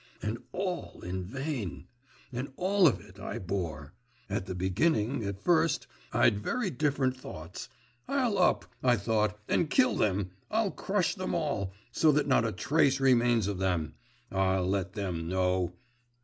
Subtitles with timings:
[0.23, 1.85] 'And all in vain.
[2.31, 3.93] And all of it I bore!
[4.31, 7.69] At the beginning, at first, I'd very different thoughts;
[8.07, 10.31] I'll up, I thought, and kill them.
[10.49, 13.93] I'll crush them all, so that not a trace remains of them!…
[14.31, 15.73] I'll let them know!